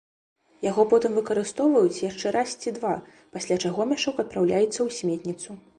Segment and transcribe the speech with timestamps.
[0.69, 2.97] Яго потым выкарыстоўваюць яшчэ раз ці два,
[3.37, 5.65] пасля чаго мяшок адпраўляецца ў сметніцу.